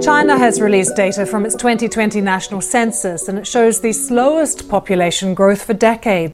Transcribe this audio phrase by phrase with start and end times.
[0.00, 5.34] China has released data from its 2020 national census and it shows the slowest population
[5.34, 6.32] growth for decades.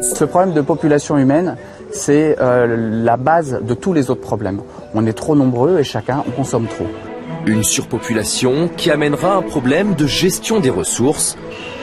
[0.00, 1.56] Ce problème de population humaine,
[1.90, 4.62] c'est euh, la base de tous les autres problèmes.
[4.94, 6.86] On est trop nombreux et chacun on consomme trop.
[7.46, 11.36] Une surpopulation qui amènera un problème de gestion des ressources.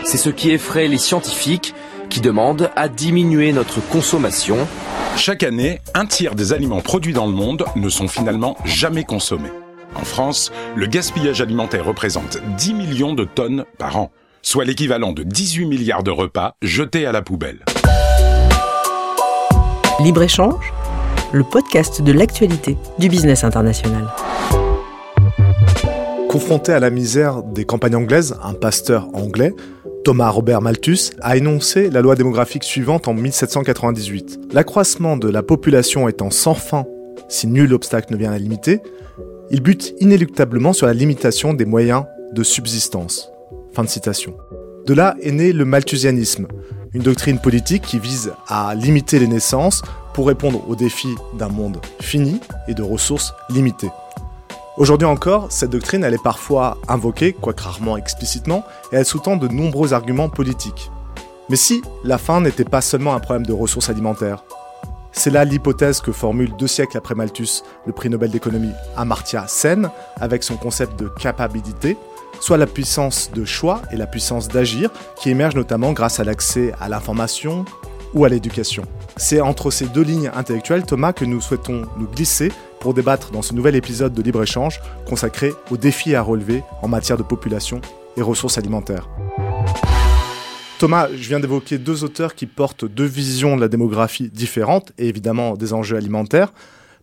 [0.03, 1.75] C'est ce qui effraie les scientifiques
[2.09, 4.57] qui demandent à diminuer notre consommation.
[5.15, 9.51] Chaque année, un tiers des aliments produits dans le monde ne sont finalement jamais consommés.
[9.95, 15.23] En France, le gaspillage alimentaire représente 10 millions de tonnes par an, soit l'équivalent de
[15.23, 17.65] 18 milliards de repas jetés à la poubelle.
[19.99, 20.71] Libre-échange,
[21.31, 24.07] le podcast de l'actualité du business international.
[26.29, 29.55] Confronté à la misère des campagnes anglaises, un pasteur anglais,
[30.07, 34.39] Thomas Robert Malthus, a énoncé la loi démographique suivante en 1798.
[34.53, 36.85] L'accroissement de la population étant sans fin
[37.27, 38.79] si nul obstacle ne vient la limiter,
[39.51, 43.29] il bute inéluctablement sur la limitation des moyens de subsistance.
[43.73, 44.37] De.
[44.85, 46.47] De là est né le malthusianisme,
[46.93, 49.81] une doctrine politique qui vise à limiter les naissances
[50.13, 52.39] pour répondre aux défis d'un monde fini
[52.69, 53.91] et de ressources limitées.
[54.77, 59.93] Aujourd'hui encore, cette doctrine est parfois invoquée, quoique rarement explicitement, et elle sous-tend de nombreux
[59.93, 60.91] arguments politiques.
[61.49, 64.43] Mais si la faim n'était pas seulement un problème de ressources alimentaires,
[65.11, 69.89] c'est là l'hypothèse que formule deux siècles après Malthus le prix Nobel d'économie Amartya Sen
[70.17, 71.97] avec son concept de capabilité,
[72.39, 76.71] soit la puissance de choix et la puissance d'agir qui émergent notamment grâce à l'accès
[76.79, 77.65] à l'information
[78.13, 78.83] ou à l'éducation.
[79.19, 83.41] C'est entre ces deux lignes intellectuelles, Thomas, que nous souhaitons nous glisser pour débattre dans
[83.41, 87.81] ce nouvel épisode de Libre-Échange consacré aux défis à relever en matière de population
[88.15, 89.09] et ressources alimentaires.
[90.77, 95.07] Thomas, je viens d'évoquer deux auteurs qui portent deux visions de la démographie différentes et
[95.07, 96.53] évidemment des enjeux alimentaires.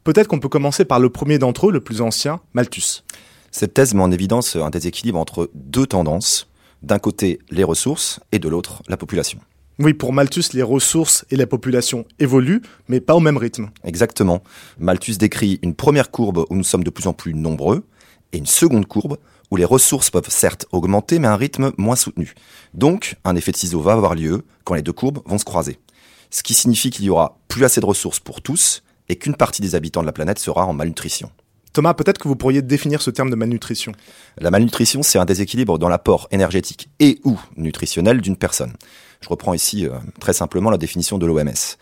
[0.04, 3.02] Peut-être qu'on peut commencer par le premier d'entre eux, le plus ancien, Malthus.
[3.50, 6.48] Cette thèse met en évidence un déséquilibre entre deux tendances.
[6.82, 9.40] D'un côté, les ressources et de l'autre, la population.
[9.80, 13.70] Oui, pour Malthus, les ressources et la population évoluent, mais pas au même rythme.
[13.82, 14.42] Exactement.
[14.78, 17.84] Malthus décrit une première courbe où nous sommes de plus en plus nombreux
[18.32, 19.18] et une seconde courbe
[19.50, 22.34] où les ressources peuvent certes augmenter, mais à un rythme moins soutenu.
[22.72, 25.78] Donc, un effet de ciseau va avoir lieu quand les deux courbes vont se croiser.
[26.30, 29.60] Ce qui signifie qu'il y aura plus assez de ressources pour tous et qu'une partie
[29.60, 31.30] des habitants de la planète sera en malnutrition.
[31.72, 33.92] Thomas, peut-être que vous pourriez définir ce terme de malnutrition.
[34.38, 38.72] La malnutrition, c'est un déséquilibre dans l'apport énergétique et ou nutritionnel d'une personne.
[39.24, 41.78] Je reprends ici euh, très simplement la définition de l'OMS.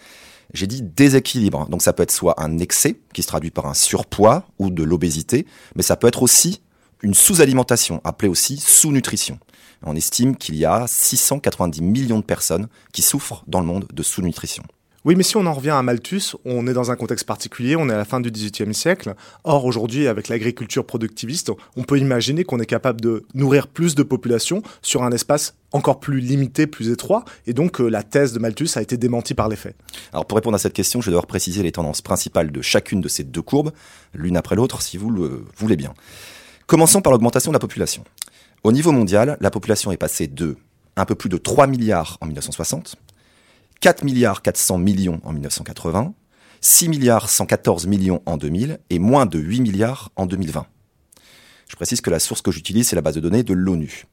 [0.55, 3.75] J'ai dit déséquilibre, donc ça peut être soit un excès, qui se traduit par un
[3.75, 5.45] surpoids ou de l'obésité,
[5.75, 6.63] mais ça peut être aussi
[7.03, 9.41] une sous-alimentation, appelée aussi sous-nutrition.
[9.83, 14.03] On estime qu'il y a 690 millions de personnes qui souffrent dans le monde de
[14.05, 14.63] sous-nutrition.
[15.05, 17.89] Oui, mais si on en revient à Malthus, on est dans un contexte particulier, on
[17.89, 19.15] est à la fin du XVIIIe siècle.
[19.43, 24.05] Or, aujourd'hui, avec l'agriculture productiviste, on peut imaginer qu'on est capable de nourrir plus de
[24.05, 28.39] populations sur un espace encore plus limité, plus étroit, et donc euh, la thèse de
[28.39, 29.75] Malthus a été démentie par les faits.
[30.13, 33.01] Alors pour répondre à cette question, je vais devoir préciser les tendances principales de chacune
[33.01, 33.73] de ces deux courbes,
[34.15, 35.95] l'une après l'autre, si vous le voulez bien.
[36.67, 38.05] Commençons par l'augmentation de la population.
[38.63, 40.57] Au niveau mondial, la population est passée de
[40.97, 42.97] un peu plus de 3 milliards en 1960,
[43.83, 46.15] 4 milliards 400 millions en 1980,
[46.61, 50.67] 6 milliards 114 millions en 2000 et moins de 8 milliards en 2020.
[51.69, 54.05] Je précise que la source que j'utilise, c'est la base de données de l'ONU.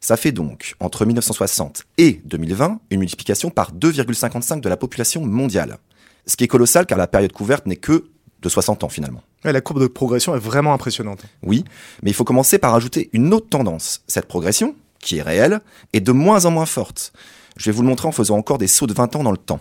[0.00, 5.76] Ça fait donc, entre 1960 et 2020, une multiplication par 2,55 de la population mondiale.
[6.24, 8.06] Ce qui est colossal car la période couverte n'est que
[8.40, 9.22] de 60 ans finalement.
[9.44, 11.24] la courbe de progression est vraiment impressionnante.
[11.42, 11.64] Oui,
[12.02, 14.04] mais il faut commencer par ajouter une autre tendance.
[14.06, 15.60] Cette progression, qui est réelle,
[15.92, 17.12] est de moins en moins forte.
[17.58, 19.36] Je vais vous le montrer en faisant encore des sauts de 20 ans dans le
[19.36, 19.60] temps.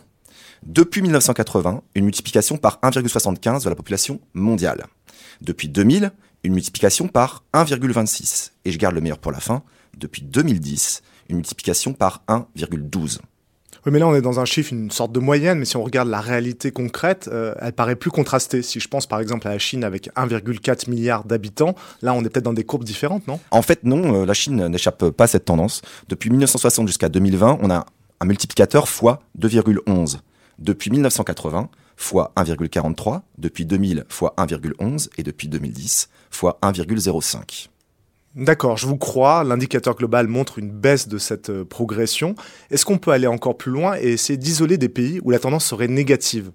[0.64, 4.86] Depuis 1980, une multiplication par 1,75 de la population mondiale.
[5.42, 6.12] Depuis 2000,
[6.44, 8.52] une multiplication par 1,26.
[8.66, 9.64] Et je garde le meilleur pour la fin.
[9.98, 13.20] Depuis 2010, une multiplication par 1,12.
[13.86, 15.84] Oui, mais là, on est dans un chiffre, une sorte de moyenne, mais si on
[15.84, 18.62] regarde la réalité concrète, euh, elle paraît plus contrastée.
[18.62, 22.30] Si je pense par exemple à la Chine avec 1,4 milliard d'habitants, là, on est
[22.30, 23.40] peut-être dans des courbes différentes, non?
[23.52, 25.82] En fait, non, euh, la Chine n'échappe pas à cette tendance.
[26.10, 27.86] Depuis 1960 jusqu'à 2020, on a
[28.20, 30.18] un multiplicateur fois 2,11.
[30.60, 37.70] Depuis 1980, fois 1,43, depuis 2000 fois 1,11 et depuis 2010 fois 1,05.
[38.38, 42.36] D'accord, je vous crois, l'indicateur global montre une baisse de cette euh, progression.
[42.70, 45.66] Est-ce qu'on peut aller encore plus loin et essayer d'isoler des pays où la tendance
[45.66, 46.52] serait négative?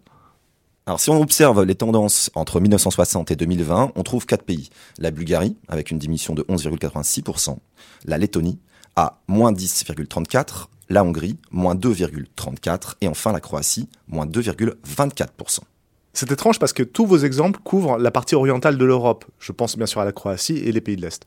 [0.87, 4.71] Alors si on observe les tendances entre 1960 et 2020, on trouve quatre pays.
[4.99, 7.57] La Bulgarie, avec une diminution de 11,86%,
[8.05, 8.61] la Lettonie,
[8.95, 15.59] à moins 10,34%, la Hongrie, moins 2,34%, et enfin la Croatie, moins 2,24%.
[16.13, 19.25] C'est étrange parce que tous vos exemples couvrent la partie orientale de l'Europe.
[19.41, 21.27] Je pense bien sûr à la Croatie et les pays de l'Est.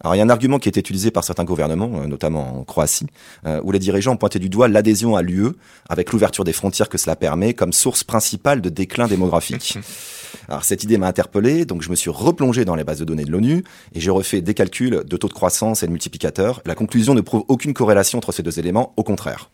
[0.00, 2.64] Alors il y a un argument qui est utilisé par certains gouvernements, euh, notamment en
[2.64, 3.06] Croatie,
[3.46, 5.50] euh, où les dirigeants ont pointé du doigt l'adhésion à l'UE,
[5.88, 9.78] avec l'ouverture des frontières que cela permet, comme source principale de déclin démographique.
[10.48, 13.24] Alors cette idée m'a interpellé, donc je me suis replongé dans les bases de données
[13.24, 13.64] de l'ONU
[13.94, 16.62] et j'ai refait des calculs de taux de croissance et de multiplicateurs.
[16.66, 19.50] La conclusion ne prouve aucune corrélation entre ces deux éléments, au contraire.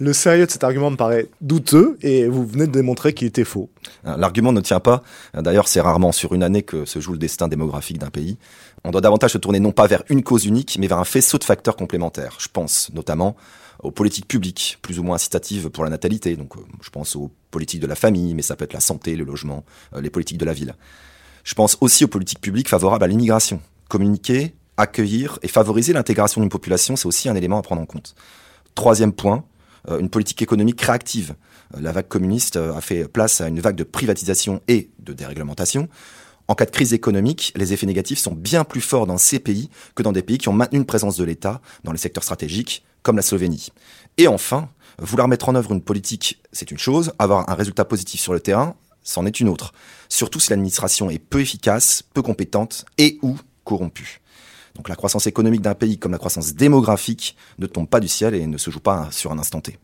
[0.00, 3.44] Le sérieux de cet argument me paraît douteux et vous venez de démontrer qu'il était
[3.44, 3.68] faux.
[4.06, 5.02] Euh, l'argument ne tient pas.
[5.34, 8.38] D'ailleurs, c'est rarement sur une année que se joue le destin démographique d'un pays.
[8.82, 11.36] On doit davantage se tourner non pas vers une cause unique, mais vers un faisceau
[11.36, 12.38] de facteurs complémentaires.
[12.40, 13.36] Je pense notamment
[13.82, 16.34] aux politiques publiques, plus ou moins incitatives pour la natalité.
[16.34, 19.16] Donc, euh, je pense aux politiques de la famille, mais ça peut être la santé,
[19.16, 20.76] le logement, euh, les politiques de la ville.
[21.44, 23.60] Je pense aussi aux politiques publiques favorables à l'immigration.
[23.90, 28.14] Communiquer, accueillir et favoriser l'intégration d'une population, c'est aussi un élément à prendre en compte.
[28.74, 29.44] Troisième point,
[29.88, 31.34] une politique économique réactive.
[31.74, 35.12] Euh, la vague communiste euh, a fait place à une vague de privatisation et de
[35.12, 35.88] déréglementation.
[36.48, 39.70] En cas de crise économique, les effets négatifs sont bien plus forts dans ces pays
[39.94, 42.84] que dans des pays qui ont maintenu une présence de l'État dans les secteurs stratégiques,
[43.02, 43.68] comme la Slovénie.
[44.16, 44.68] Et enfin,
[44.98, 48.40] vouloir mettre en œuvre une politique, c'est une chose, avoir un résultat positif sur le
[48.40, 49.72] terrain, c'en est une autre.
[50.08, 54.20] Surtout si l'administration est peu efficace, peu compétente et ou corrompue.
[54.80, 58.34] Donc la croissance économique d'un pays comme la croissance démographique ne tombe pas du ciel
[58.34, 59.76] et ne se joue pas sur un instant T.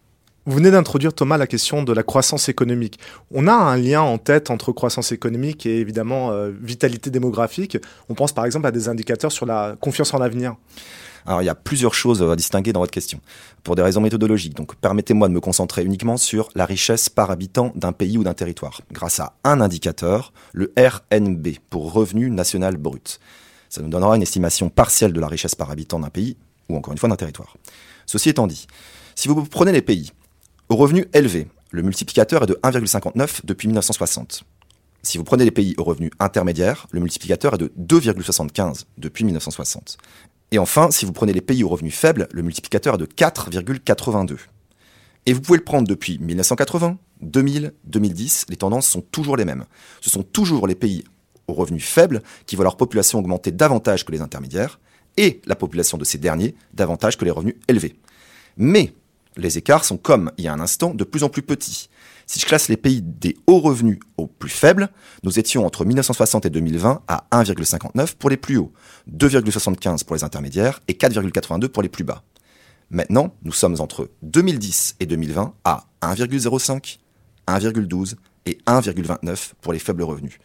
[0.47, 2.99] Vous venez d'introduire, Thomas, la question de la croissance économique.
[3.31, 7.77] On a un lien en tête entre croissance économique et évidemment euh, vitalité démographique.
[8.09, 10.57] On pense par exemple à des indicateurs sur la confiance en l'avenir.
[11.27, 13.21] Alors il y a plusieurs choses à distinguer dans votre question,
[13.65, 14.55] pour des raisons méthodologiques.
[14.55, 18.33] Donc permettez-moi de me concentrer uniquement sur la richesse par habitant d'un pays ou d'un
[18.33, 23.21] territoire, grâce à un indicateur, le RNB, pour revenu national brut.
[23.77, 26.39] Ça nous donnera une estimation partielle de la richesse par habitant d'un pays,
[26.71, 27.59] ou encore une fois d'un territoire.
[28.07, 28.67] Ceci étant dit,
[29.15, 30.13] si vous prenez les pays
[30.71, 34.45] au revenu élevé, le multiplicateur est de 1,59 depuis 1960.
[35.03, 39.99] Si vous prenez les pays au revenu intermédiaire, le multiplicateur est de 2,75 depuis 1960.
[40.53, 44.39] Et enfin, si vous prenez les pays au revenu faible, le multiplicateur est de 4,82.
[45.27, 49.67] Et vous pouvez le prendre depuis 1980, 2000, 2010, les tendances sont toujours les mêmes.
[50.01, 51.05] Ce sont toujours les pays
[51.49, 54.81] aux revenus faibles qui voient leur population augmenter davantage que les intermédiaires
[55.17, 57.97] et la population de ces derniers davantage que les revenus élevés.
[58.57, 58.93] Mais
[59.37, 61.89] les écarts sont comme il y a un instant de plus en plus petits.
[62.27, 64.89] Si je classe les pays des hauts revenus aux plus faibles,
[65.23, 68.73] nous étions entre 1960 et 2020 à 1,59 pour les plus hauts,
[69.11, 72.23] 2,75 pour les intermédiaires et 4,82 pour les plus bas.
[72.91, 76.99] Maintenant, nous sommes entre 2010 et 2020 à 1,05,
[77.47, 78.15] 1,12
[78.47, 80.39] et 1,29 pour les faibles revenus.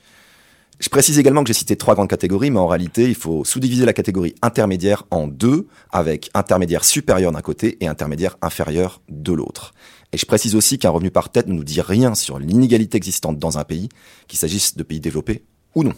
[0.81, 3.85] Je précise également que j'ai cité trois grandes catégories, mais en réalité, il faut sous-diviser
[3.85, 9.75] la catégorie intermédiaire en deux, avec intermédiaire supérieur d'un côté et intermédiaire inférieur de l'autre.
[10.11, 13.37] Et je précise aussi qu'un revenu par tête ne nous dit rien sur l'inégalité existante
[13.37, 13.89] dans un pays,
[14.27, 15.43] qu'il s'agisse de pays développés
[15.75, 15.93] ou non.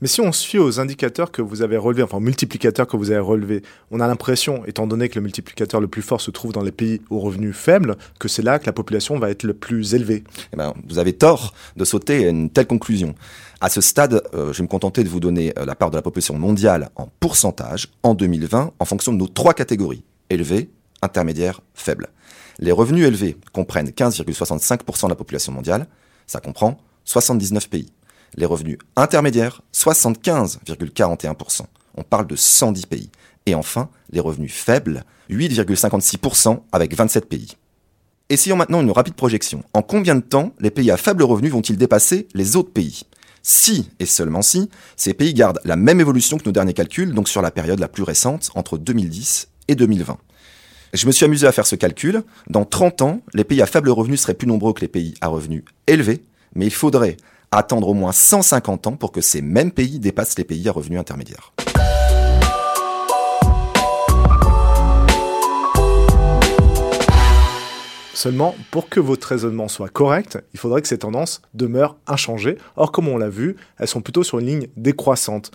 [0.00, 3.10] Mais si on se fie aux indicateurs que vous avez relevés, enfin multiplicateurs que vous
[3.10, 6.52] avez relevés, on a l'impression, étant donné que le multiplicateur le plus fort se trouve
[6.52, 9.54] dans les pays aux revenus faibles, que c'est là que la population va être le
[9.54, 10.24] plus élevée.
[10.52, 13.14] Eh ben, vous avez tort de sauter à une telle conclusion.
[13.60, 15.96] À ce stade, euh, je vais me contenter de vous donner euh, la part de
[15.96, 20.70] la population mondiale en pourcentage en 2020 en fonction de nos trois catégories élevées,
[21.02, 22.08] intermédiaires, faibles.
[22.58, 25.86] Les revenus élevés comprennent 15,65% de la population mondiale,
[26.26, 27.86] ça comprend 79 pays
[28.36, 31.62] les revenus intermédiaires, 75,41%.
[31.96, 33.10] On parle de 110 pays.
[33.46, 37.56] Et enfin, les revenus faibles, 8,56% avec 27 pays.
[38.30, 39.62] Essayons maintenant une rapide projection.
[39.74, 43.02] En combien de temps les pays à faible revenu vont-ils dépasser les autres pays?
[43.42, 47.28] Si, et seulement si, ces pays gardent la même évolution que nos derniers calculs, donc
[47.28, 50.16] sur la période la plus récente, entre 2010 et 2020.
[50.94, 52.22] Je me suis amusé à faire ce calcul.
[52.48, 55.26] Dans 30 ans, les pays à faible revenu seraient plus nombreux que les pays à
[55.26, 56.22] revenus élevés,
[56.54, 57.16] mais il faudrait
[57.56, 61.00] attendre au moins 150 ans pour que ces mêmes pays dépassent les pays à revenus
[61.00, 61.52] intermédiaires.
[68.24, 72.56] Seulement, pour que votre raisonnement soit correct, il faudrait que ces tendances demeurent inchangées.
[72.76, 75.50] Or, comme on l'a vu, elles sont plutôt sur une ligne décroissante.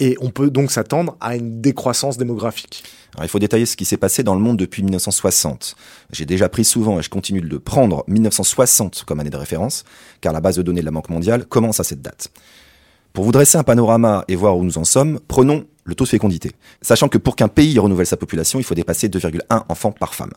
[0.00, 2.84] Et on peut donc s'attendre à une décroissance démographique.
[3.14, 5.74] Alors, il faut détailler ce qui s'est passé dans le monde depuis 1960.
[6.12, 9.84] J'ai déjà pris souvent, et je continue de le prendre, 1960 comme année de référence,
[10.20, 12.30] car la base de données de la Banque mondiale commence à cette date.
[13.12, 16.10] Pour vous dresser un panorama et voir où nous en sommes, prenons le taux de
[16.10, 16.52] fécondité.
[16.82, 20.30] Sachant que pour qu'un pays renouvelle sa population, il faut dépasser 2,1 enfants par femme.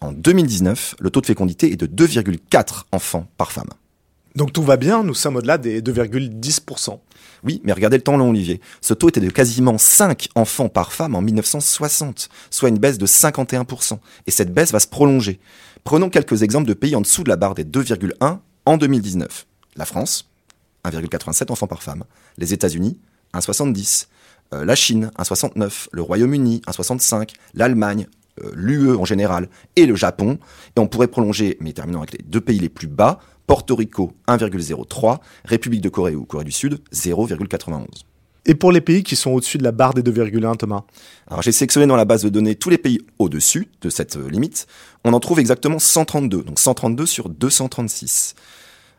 [0.00, 3.68] En 2019, le taux de fécondité est de 2,4 enfants par femme.
[4.34, 6.98] Donc tout va bien, nous sommes au-delà des 2,10%.
[7.44, 8.60] Oui, mais regardez le temps long, Olivier.
[8.80, 13.06] Ce taux était de quasiment 5 enfants par femme en 1960, soit une baisse de
[13.06, 13.98] 51%.
[14.26, 15.38] Et cette baisse va se prolonger.
[15.84, 19.46] Prenons quelques exemples de pays en dessous de la barre des 2,1 en 2019.
[19.76, 20.30] La France,
[20.84, 22.04] 1,87 enfants par femme.
[22.38, 22.98] Les États-Unis,
[23.34, 24.06] 1,70.
[24.52, 25.88] Euh, la Chine, 1,69.
[25.92, 27.34] Le Royaume-Uni, 1,65.
[27.54, 28.06] L'Allemagne,
[28.42, 30.38] euh, l'UE en général et le Japon.
[30.76, 34.12] Et on pourrait prolonger, mais terminons avec les deux pays les plus bas, Porto Rico
[34.28, 37.86] 1,03, République de Corée ou Corée du Sud 0,91.
[38.46, 40.82] Et pour les pays qui sont au-dessus de la barre des 2,1, Thomas?
[41.28, 44.28] Alors j'ai sélectionné dans la base de données tous les pays au-dessus de cette euh,
[44.28, 44.66] limite.
[45.04, 48.34] On en trouve exactement 132, donc 132 sur 236.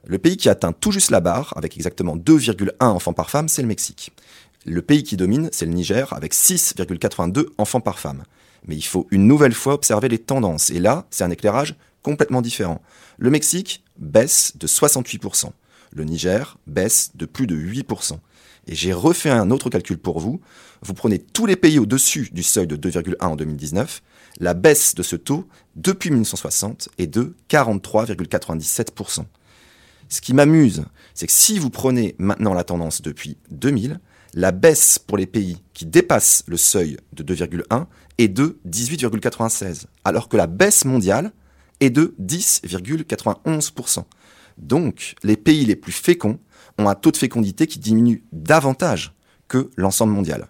[0.07, 3.61] Le pays qui atteint tout juste la barre, avec exactement 2,1 enfants par femme, c'est
[3.61, 4.11] le Mexique.
[4.65, 8.23] Le pays qui domine, c'est le Niger, avec 6,82 enfants par femme.
[8.67, 10.71] Mais il faut une nouvelle fois observer les tendances.
[10.71, 12.83] Et là, c'est un éclairage complètement différent.
[13.17, 15.49] Le Mexique baisse de 68%.
[15.91, 18.19] Le Niger baisse de plus de 8%.
[18.67, 20.39] Et j'ai refait un autre calcul pour vous.
[20.83, 24.03] Vous prenez tous les pays au-dessus du seuil de 2,1 en 2019.
[24.39, 29.25] La baisse de ce taux depuis 1960 est de 43,97%.
[30.07, 30.85] Ce qui m'amuse,
[31.15, 33.99] c'est que si vous prenez maintenant la tendance depuis 2000,
[34.35, 37.87] la baisse pour les pays qui dépassent le seuil de 2,1
[38.19, 41.31] est de 18,96, alors que la baisse mondiale
[41.79, 44.03] est de 10,91%.
[44.57, 46.39] Donc, les pays les plus féconds
[46.77, 49.13] ont un taux de fécondité qui diminue davantage
[49.47, 50.47] que l'ensemble mondial.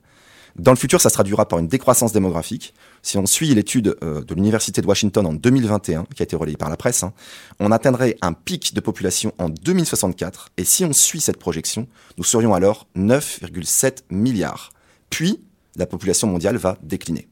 [0.57, 2.73] Dans le futur, ça se traduira par une décroissance démographique.
[3.01, 6.55] Si on suit l'étude euh, de l'Université de Washington en 2021, qui a été relayée
[6.55, 7.13] par la presse, hein,
[7.59, 10.51] on atteindrait un pic de population en 2064.
[10.55, 14.71] Et si on suit cette projection, nous serions alors 9,7 milliards.
[15.09, 15.41] Puis,
[15.75, 17.27] la population mondiale va décliner.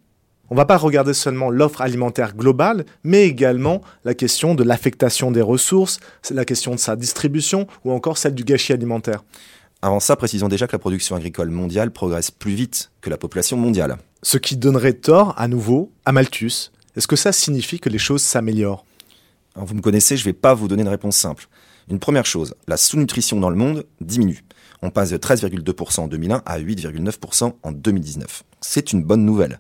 [0.50, 5.32] On ne va pas regarder seulement l'offre alimentaire globale, mais également la question de l'affectation
[5.32, 6.00] des ressources,
[6.32, 9.24] la question de sa distribution ou encore celle du gâchis alimentaire.
[9.82, 13.58] Avant ça, précisons déjà que la production agricole mondiale progresse plus vite que la population
[13.58, 13.98] mondiale.
[14.22, 16.72] Ce qui donnerait tort, à nouveau, à Malthus.
[16.96, 18.86] Est-ce que ça signifie que les choses s'améliorent?
[19.56, 21.48] Vous me connaissez, je ne vais pas vous donner une réponse simple.
[21.90, 24.44] Une première chose, la sous-nutrition dans le monde diminue.
[24.82, 28.44] On passe de 13,2% en 2001 à 8,9% en 2019.
[28.62, 29.60] C'est une bonne nouvelle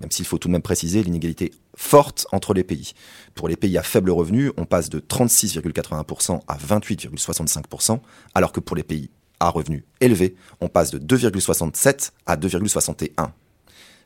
[0.00, 2.92] même s'il faut tout de même préciser l'inégalité forte entre les pays.
[3.34, 8.00] Pour les pays à faible revenu, on passe de 36,81% à 28,65%,
[8.34, 13.30] alors que pour les pays à revenus élevés, on passe de 2,67 à 2,61.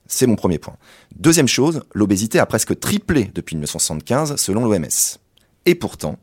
[0.07, 0.77] C'est mon premier point.
[1.17, 5.19] Deuxième chose, l'obésité a presque triplé depuis 1975 selon l'OMS.
[5.65, 6.19] Et pourtant,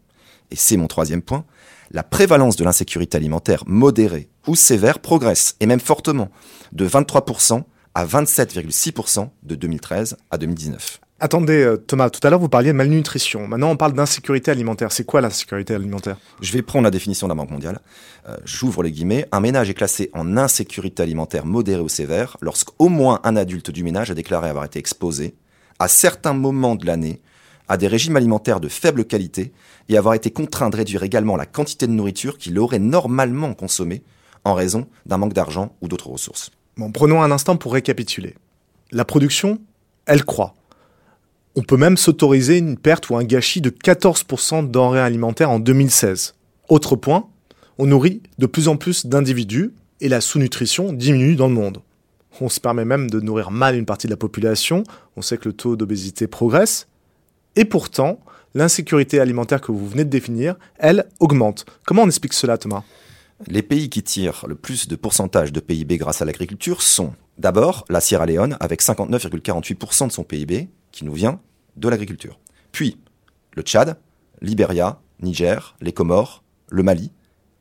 [0.51, 1.45] et c'est mon troisième point,
[1.91, 6.29] la prévalence de l'insécurité alimentaire modérée ou sévère progresse, et même fortement,
[6.71, 7.63] de 23%
[7.99, 11.01] à 27,6% de 2013 à 2019.
[11.19, 13.45] Attendez, euh, Thomas, tout à l'heure vous parliez de malnutrition.
[13.45, 14.93] Maintenant on parle d'insécurité alimentaire.
[14.93, 16.15] C'est quoi l'insécurité alimentaire?
[16.39, 17.81] Je vais prendre la définition de la Banque mondiale.
[18.29, 19.27] Euh, j'ouvre les guillemets.
[19.33, 23.83] Un ménage est classé en insécurité alimentaire modérée ou sévère lorsqu'au moins un adulte du
[23.83, 25.35] ménage a déclaré avoir été exposé,
[25.77, 27.21] à certains moments de l'année,
[27.67, 29.51] à des régimes alimentaires de faible qualité
[29.89, 34.03] et avoir été contraint de réduire également la quantité de nourriture qu'il aurait normalement consommée
[34.45, 36.51] en raison d'un manque d'argent ou d'autres ressources
[36.91, 38.35] prenons un instant pour récapituler.
[38.91, 39.59] La production,
[40.05, 40.55] elle croît.
[41.55, 45.59] On peut même s'autoriser une perte ou un gâchis de 14% de denrées alimentaires en
[45.59, 46.35] 2016.
[46.69, 47.27] Autre point,
[47.77, 51.81] on nourrit de plus en plus d'individus et la sous-nutrition diminue dans le monde.
[52.41, 54.83] On se permet même de nourrir mal une partie de la population,
[55.17, 56.87] on sait que le taux d'obésité progresse,
[57.55, 58.19] et pourtant,
[58.53, 61.65] l'insécurité alimentaire que vous venez de définir, elle, augmente.
[61.85, 62.83] Comment on explique cela, Thomas?
[63.47, 67.85] Les pays qui tirent le plus de pourcentage de PIB grâce à l'agriculture sont d'abord
[67.89, 71.39] la Sierra Leone avec 59,48% de son PIB qui nous vient
[71.77, 72.39] de l'agriculture.
[72.71, 72.97] Puis
[73.55, 73.97] le Tchad,
[74.41, 77.11] Libéria, Niger, les Comores, le Mali,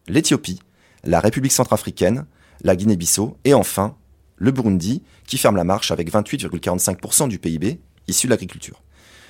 [0.09, 0.61] l'Éthiopie,
[1.05, 2.27] la République centrafricaine,
[2.63, 3.97] la Guinée-Bissau et enfin
[4.37, 8.83] le Burundi qui ferme la marche avec 28,45% du PIB issu de l'agriculture.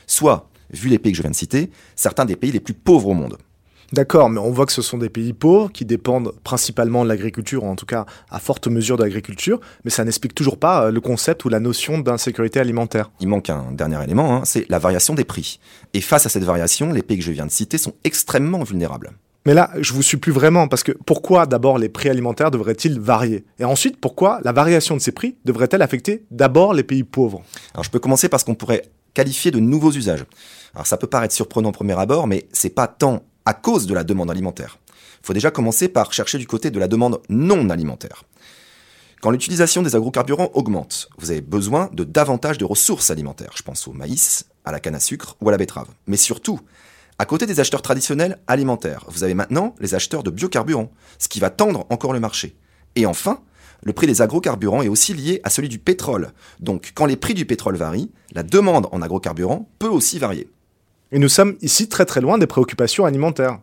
[0.07, 3.09] Soit, vu les pays que je viens de citer, certains des pays les plus pauvres
[3.09, 3.39] au monde.
[3.93, 7.65] D'accord, mais on voit que ce sont des pays pauvres qui dépendent principalement de l'agriculture,
[7.65, 10.91] ou en tout cas à forte mesure de l'agriculture, mais ça n'explique toujours pas euh,
[10.91, 13.11] le concept ou la notion d'insécurité alimentaire.
[13.21, 15.59] Il manque un dernier élément, hein, c'est la variation des prix.
[15.95, 19.13] Et face à cette variation, les pays que je viens de citer sont extrêmement vulnérables.
[19.47, 23.01] Mais là, je vous suis plus vraiment, parce que pourquoi d'abord les prix alimentaires devraient-ils
[23.01, 23.47] varier?
[23.59, 27.43] Et ensuite, pourquoi la variation de ces prix devrait-elle affecter d'abord les pays pauvres?
[27.73, 28.83] Alors je peux commencer par ce qu'on pourrait
[29.15, 30.27] qualifier de nouveaux usages.
[30.75, 33.95] Alors ça peut paraître surprenant au premier abord, mais c'est pas tant à cause de
[33.95, 34.77] la demande alimentaire.
[35.23, 38.25] Il faut déjà commencer par chercher du côté de la demande non alimentaire.
[39.23, 43.55] Quand l'utilisation des agrocarburants augmente, vous avez besoin de davantage de ressources alimentaires.
[43.57, 45.89] Je pense au maïs, à la canne à sucre ou à la betterave.
[46.07, 46.61] Mais surtout,
[47.19, 51.41] à côté des acheteurs traditionnels alimentaires, vous avez maintenant les acheteurs de biocarburants, ce qui
[51.41, 52.55] va tendre encore le marché.
[52.97, 53.41] Et enfin,
[53.83, 56.33] le prix des agrocarburants est aussi lié à celui du pétrole.
[56.61, 60.51] Donc quand les prix du pétrole varient, la demande en agrocarburants peut aussi varier.
[61.13, 63.59] Et nous sommes ici très très loin des préoccupations alimentaires.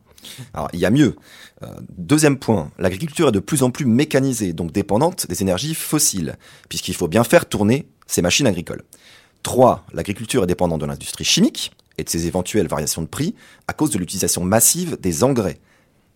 [0.54, 1.16] Alors, il y a mieux.
[1.64, 6.38] Euh, deuxième point, l'agriculture est de plus en plus mécanisée, donc dépendante des énergies fossiles,
[6.68, 8.84] puisqu'il faut bien faire tourner ces machines agricoles.
[9.44, 9.86] 3.
[9.94, 13.36] L'agriculture est dépendante de l'industrie chimique et de ses éventuelles variations de prix
[13.68, 15.60] à cause de l'utilisation massive des engrais.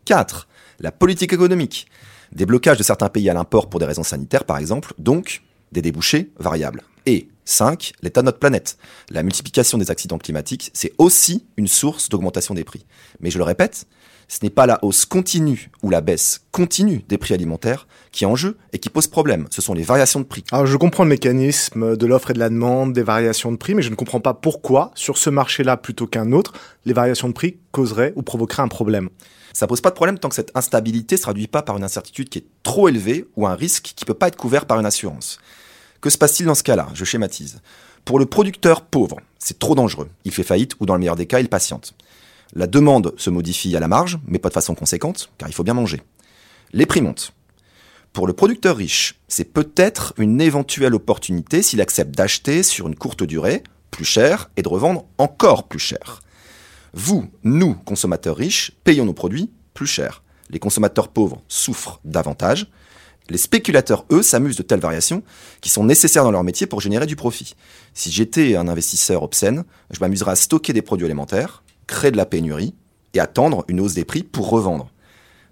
[0.06, 0.48] 4.
[0.80, 1.88] La politique économique.
[2.32, 5.82] Des blocages de certains pays à l'import pour des raisons sanitaires, par exemple, donc des
[5.82, 6.84] débouchés variables.
[7.06, 7.94] Et 5.
[8.02, 8.78] L'état de notre planète.
[9.10, 12.86] La multiplication des accidents climatiques, c'est aussi une source d'augmentation des prix.
[13.20, 13.88] Mais je le répète,
[14.28, 18.28] ce n'est pas la hausse continue ou la baisse continue des prix alimentaires qui est
[18.28, 19.48] en jeu et qui pose problème.
[19.50, 20.44] Ce sont les variations de prix.
[20.52, 23.74] Alors je comprends le mécanisme de l'offre et de la demande, des variations de prix,
[23.74, 26.54] mais je ne comprends pas pourquoi, sur ce marché-là plutôt qu'un autre,
[26.86, 29.10] les variations de prix causeraient ou provoqueraient un problème.
[29.54, 32.30] Ça pose pas de problème tant que cette instabilité se traduit pas par une incertitude
[32.30, 35.40] qui est trop élevée ou un risque qui peut pas être couvert par une assurance.
[36.02, 36.88] Que se passe-t-il dans ce cas-là?
[36.94, 37.62] Je schématise.
[38.06, 40.10] Pour le producteur pauvre, c'est trop dangereux.
[40.24, 41.94] Il fait faillite ou dans le meilleur des cas, il patiente.
[42.54, 45.64] La demande se modifie à la marge, mais pas de façon conséquente, car il faut
[45.64, 46.02] bien manger.
[46.74, 47.34] Les prix montent.
[48.14, 53.24] Pour le producteur riche, c'est peut-être une éventuelle opportunité s'il accepte d'acheter sur une courte
[53.24, 56.22] durée plus cher et de revendre encore plus cher.
[56.94, 60.24] Vous, nous, consommateurs riches, payons nos produits plus cher.
[60.50, 62.68] Les consommateurs pauvres souffrent davantage.
[63.30, 65.22] Les spéculateurs, eux, s'amusent de telles variations
[65.62, 67.56] qui sont nécessaires dans leur métier pour générer du profit.
[67.94, 72.26] Si j'étais un investisseur obscène, je m'amuserais à stocker des produits alimentaires, créer de la
[72.26, 72.74] pénurie
[73.14, 74.92] et attendre une hausse des prix pour revendre.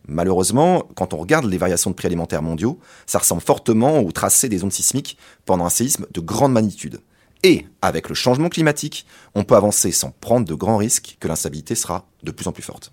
[0.08, 4.50] Malheureusement, quand on regarde les variations de prix alimentaires mondiaux, ça ressemble fortement au tracé
[4.50, 7.02] des ondes sismiques pendant un séisme de grande magnitude.
[7.44, 9.06] Et avec le changement climatique,
[9.36, 12.64] on peut avancer sans prendre de grands risques que l'instabilité sera de plus en plus
[12.64, 12.92] forte.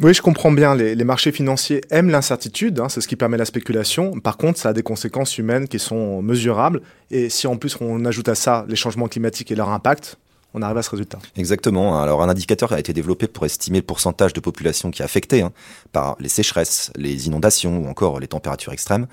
[0.00, 0.74] Oui, je comprends bien.
[0.74, 4.18] Les, marchés financiers aiment l'incertitude, hein, c'est ce qui permet la spéculation.
[4.18, 6.82] Par contre, ça a des conséquences humaines qui sont mesurables.
[7.12, 10.18] Et si en plus on ajoute à ça les changements climatiques et leur impact,
[10.52, 11.18] on arrive à ce résultat.
[11.36, 12.00] Exactement.
[12.00, 15.42] Alors un indicateur a été développé pour estimer le pourcentage de population qui est affectée
[15.42, 15.52] hein,
[15.92, 19.06] par les sécheresses, les inondations ou encore les températures extrêmes.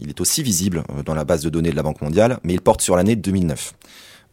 [0.00, 2.52] Il est aussi visible euh, dans la base de données de la Banque mondiale, mais
[2.52, 3.72] il porte sur l'année 2009.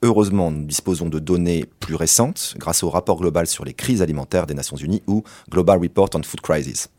[0.06, 4.48] Heureusement, nous disposons de données plus récentes grâce au rapport global sur les crises alimentaires
[4.48, 6.90] des Nations Unies ou Global Report on Food Crisis.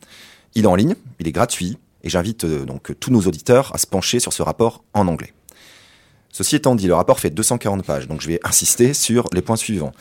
[0.54, 3.78] Il est en ligne, il est gratuit et j'invite euh, donc tous nos auditeurs à
[3.78, 5.34] se pencher sur ce rapport en anglais.
[6.30, 9.56] Ceci étant dit, le rapport fait 240 pages, donc je vais insister sur les points
[9.56, 9.92] suivants.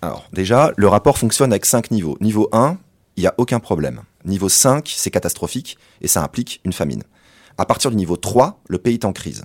[0.00, 2.16] Alors, déjà, le rapport fonctionne avec 5 niveaux.
[2.20, 2.78] Niveau 1,
[3.16, 4.02] il n'y a aucun problème.
[4.24, 7.02] Niveau 5, c'est catastrophique et ça implique une famine.
[7.58, 9.44] À partir du niveau 3, le pays est en crise.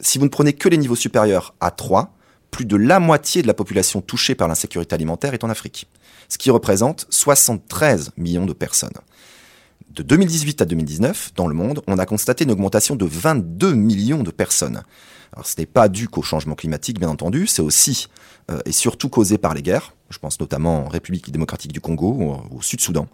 [0.00, 2.15] Si vous ne prenez que les niveaux supérieurs à 3,
[2.50, 5.88] plus de la moitié de la population touchée par l'insécurité alimentaire est en Afrique,
[6.28, 8.98] ce qui représente 73 millions de personnes.
[9.90, 14.22] De 2018 à 2019, dans le monde, on a constaté une augmentation de 22 millions
[14.22, 14.82] de personnes.
[15.42, 18.08] Ce n'est pas dû qu'au changement climatique, bien entendu, c'est aussi
[18.50, 19.94] euh, et surtout causé par les guerres.
[20.10, 23.08] Je pense notamment en République démocratique du Congo au Sud-Soudan,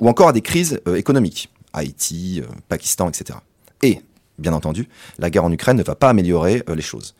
[0.00, 3.38] ou encore à des crises euh, économiques, Haïti, euh, Pakistan, etc.
[3.82, 4.00] Et,
[4.38, 4.88] bien entendu,
[5.18, 7.14] la guerre en Ukraine ne va pas améliorer les choses.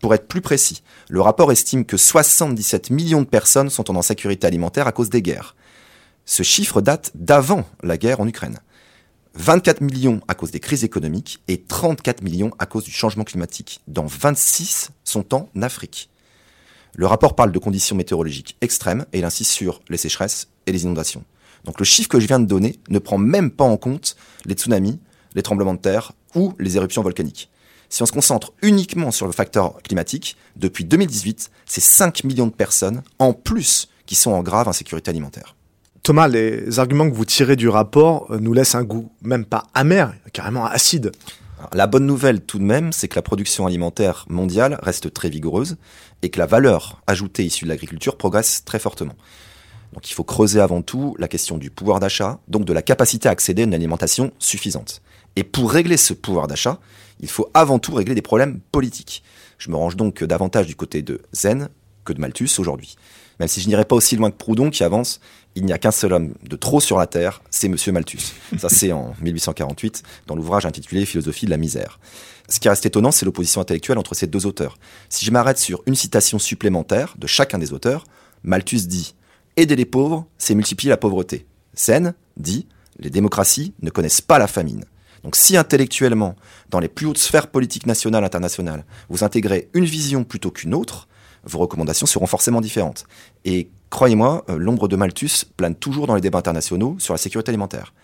[0.00, 4.46] Pour être plus précis, le rapport estime que 77 millions de personnes sont en insécurité
[4.46, 5.56] alimentaire à cause des guerres.
[6.24, 8.60] Ce chiffre date d'avant la guerre en Ukraine.
[9.34, 13.80] 24 millions à cause des crises économiques et 34 millions à cause du changement climatique,
[13.86, 16.10] dont 26 sont en Afrique.
[16.94, 20.84] Le rapport parle de conditions météorologiques extrêmes et il insiste sur les sécheresses et les
[20.84, 21.24] inondations.
[21.64, 24.54] Donc le chiffre que je viens de donner ne prend même pas en compte les
[24.54, 24.98] tsunamis,
[25.34, 27.50] les tremblements de terre ou les éruptions volcaniques.
[27.88, 32.52] Si on se concentre uniquement sur le facteur climatique, depuis 2018, c'est 5 millions de
[32.52, 35.54] personnes en plus qui sont en grave insécurité alimentaire.
[36.02, 39.64] Thomas, les arguments que vous tirez du rapport euh, nous laissent un goût même pas
[39.74, 41.12] amer, carrément acide.
[41.72, 45.76] La bonne nouvelle tout de même, c'est que la production alimentaire mondiale reste très vigoureuse
[46.22, 49.14] et que la valeur ajoutée issue de l'agriculture progresse très fortement.
[49.92, 53.28] Donc il faut creuser avant tout la question du pouvoir d'achat, donc de la capacité
[53.28, 55.02] à accéder à une alimentation suffisante.
[55.36, 56.78] Et pour régler ce pouvoir d'achat,
[57.20, 59.22] il faut avant tout régler des problèmes politiques.
[59.58, 61.68] Je me range donc davantage du côté de Zen
[62.04, 62.96] que de Malthus aujourd'hui.
[63.38, 65.20] Même si je n'irai pas aussi loin que Proudhon qui avance,
[65.54, 68.32] il n'y a qu'un seul homme de trop sur la Terre, c'est Monsieur Malthus.
[68.58, 71.98] Ça c'est en 1848 dans l'ouvrage intitulé Philosophie de la misère.
[72.48, 74.78] Ce qui reste étonnant, c'est l'opposition intellectuelle entre ces deux auteurs.
[75.08, 78.04] Si je m'arrête sur une citation supplémentaire de chacun des auteurs,
[78.42, 79.14] Malthus dit
[79.58, 81.44] Aider les pauvres, c'est multiplier la pauvreté.
[81.74, 82.68] Sen dit
[83.00, 84.84] Les démocraties ne connaissent pas la famine.
[85.24, 86.36] Donc si intellectuellement,
[86.70, 91.08] dans les plus hautes sphères politiques nationales internationales, vous intégrez une vision plutôt qu'une autre,
[91.42, 93.04] vos recommandations seront forcément différentes.
[93.44, 97.50] Et croyez-moi, euh, l'ombre de Malthus plane toujours dans les débats internationaux sur la sécurité
[97.50, 97.94] alimentaire.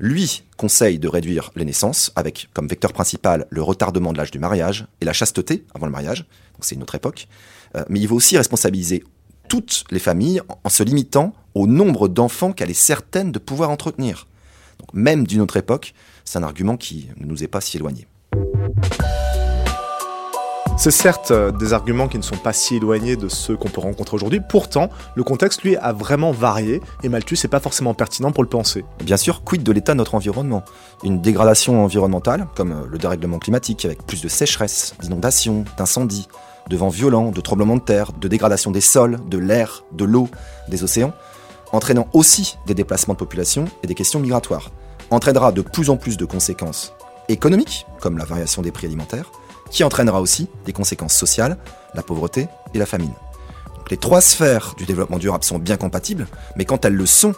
[0.00, 4.40] Lui conseille de réduire les naissances avec comme vecteur principal le retardement de l'âge du
[4.40, 7.28] mariage et la chasteté avant le mariage, donc c'est une autre époque,
[7.76, 9.04] euh, mais il veut aussi responsabiliser
[9.52, 14.26] toutes les familles en se limitant au nombre d'enfants qu'elle est certaine de pouvoir entretenir.
[14.78, 15.92] Donc même d'une autre époque,
[16.24, 18.06] c'est un argument qui ne nous est pas si éloigné.
[20.78, 23.82] C'est certes euh, des arguments qui ne sont pas si éloignés de ceux qu'on peut
[23.82, 28.32] rencontrer aujourd'hui, pourtant le contexte lui a vraiment varié et Malthus n'est pas forcément pertinent
[28.32, 28.86] pour le penser.
[29.04, 30.64] Bien sûr, quid de l'état de notre environnement?
[31.04, 36.26] Une dégradation environnementale, comme euh, le dérèglement climatique avec plus de sécheresse, d'inondations, d'incendies,
[36.68, 40.28] de vents violents, de tremblements de terre, de dégradation des sols, de l'air, de l'eau,
[40.68, 41.12] des océans,
[41.72, 44.70] entraînant aussi des déplacements de population et des questions migratoires,
[45.10, 46.92] entraînera de plus en plus de conséquences
[47.28, 49.30] économiques, comme la variation des prix alimentaires,
[49.70, 51.56] qui entraînera aussi des conséquences sociales,
[51.94, 53.14] la pauvreté et la famine.
[53.90, 57.34] les trois sphères du développement durable sont bien compatibles, mais quand elles le sont,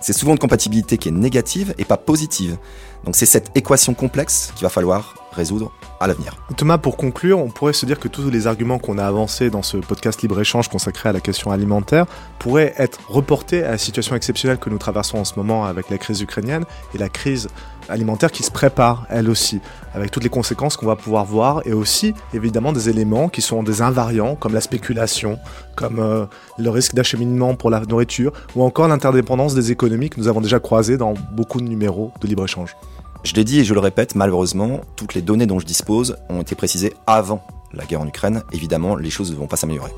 [0.00, 2.56] c'est souvent une compatibilité qui est négative et pas positive.
[3.04, 6.36] Donc c'est cette équation complexe qu'il va falloir résoudre à l'avenir.
[6.56, 9.62] Thomas, pour conclure, on pourrait se dire que tous les arguments qu'on a avancés dans
[9.62, 12.06] ce podcast libre-échange consacré à la question alimentaire
[12.38, 15.98] pourraient être reportés à la situation exceptionnelle que nous traversons en ce moment avec la
[15.98, 17.48] crise ukrainienne et la crise
[17.88, 19.60] alimentaire qui se prépare, elle aussi,
[19.94, 23.62] avec toutes les conséquences qu'on va pouvoir voir, et aussi évidemment des éléments qui sont
[23.62, 25.38] des invariants, comme la spéculation,
[25.74, 26.26] comme euh,
[26.58, 30.60] le risque d'acheminement pour la nourriture, ou encore l'interdépendance des économies que nous avons déjà
[30.60, 32.76] croisées dans beaucoup de numéros de libre-échange.
[33.24, 36.40] Je l'ai dit et je le répète, malheureusement, toutes les données dont je dispose ont
[36.40, 38.42] été précisées avant la guerre en Ukraine.
[38.52, 39.92] Évidemment, les choses ne vont pas s'améliorer.